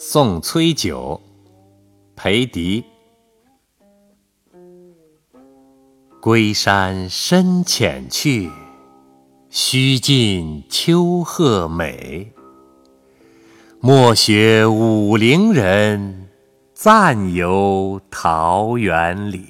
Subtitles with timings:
[0.00, 1.20] 送崔九，
[2.14, 2.84] 裴迪。
[6.20, 8.48] 归山深浅去，
[9.50, 12.32] 须尽丘壑美。
[13.80, 16.28] 莫学武陵人，
[16.72, 19.46] 暂游桃源里。